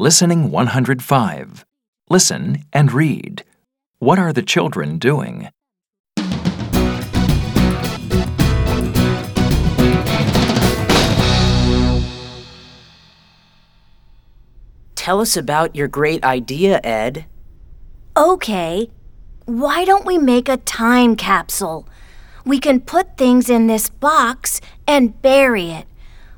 [0.00, 1.66] Listening 105.
[2.08, 3.42] Listen and read.
[3.98, 5.48] What are the children doing?
[14.94, 17.26] Tell us about your great idea, Ed.
[18.16, 18.92] Okay,
[19.46, 21.88] why don't we make a time capsule?
[22.44, 25.86] We can put things in this box and bury it.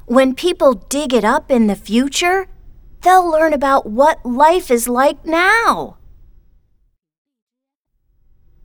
[0.06, 2.48] When people dig it up in the future,
[3.02, 5.96] they'll learn about what life is like now.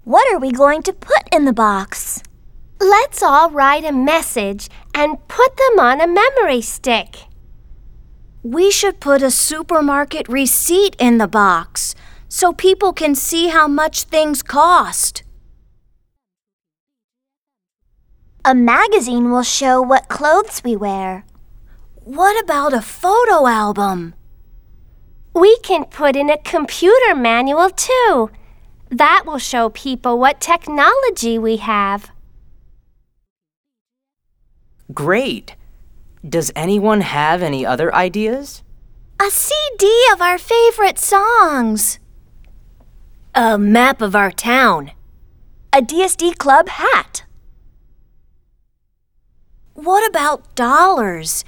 [0.04, 2.22] What are we going to put in the box?
[2.80, 7.16] Let's all write a message and put them on a memory stick.
[8.44, 11.96] We should put a supermarket receipt in the box
[12.30, 15.24] so people can see how much things cost.
[18.44, 21.26] A magazine will show what clothes we wear.
[21.96, 24.14] What about a photo album?
[25.36, 28.32] We can put in a computer manual too.
[28.90, 32.10] That will show people what technology we have.
[34.94, 35.56] Great!
[36.28, 38.64] Does anyone have any other ideas?
[39.20, 42.00] A CD of our favorite songs.
[43.34, 44.92] A map of our town.
[45.74, 47.26] A DSD Club hat.
[49.74, 51.44] What about dollars?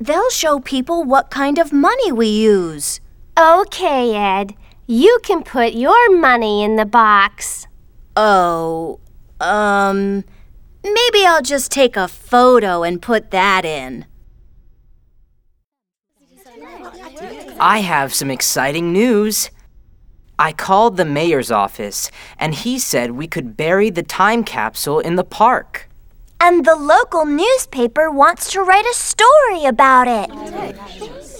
[0.00, 3.00] They'll show people what kind of money we use.
[3.38, 4.54] Okay, Ed.
[4.88, 7.68] You can put your money in the box.
[8.16, 8.98] Oh,
[9.38, 10.24] um,
[10.82, 14.06] maybe I'll just take a photo and put that in.
[17.60, 19.50] I have some exciting news.
[20.36, 25.14] I called the mayor's office, and he said we could bury the time capsule in
[25.14, 25.88] the park.
[26.40, 31.37] And the local newspaper wants to write a story about it.